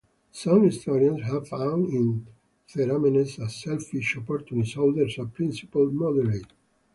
[0.31, 2.25] Some historians have found in
[2.67, 6.51] Theramenes a selfish opportunist, others a principled moderate.